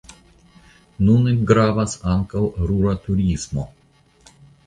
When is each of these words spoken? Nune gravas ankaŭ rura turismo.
Nune 1.09 1.33
gravas 1.51 1.93
ankaŭ 2.13 2.41
rura 2.71 2.93
turismo. 3.05 3.67